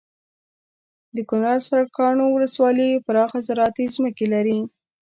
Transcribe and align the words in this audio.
دکنړ 1.17 1.57
سرکاڼو 1.69 2.25
ولسوالي 2.31 2.89
پراخه 3.05 3.39
زراعتي 3.47 3.85
ځمکې 3.95 4.25
لري 4.33 4.59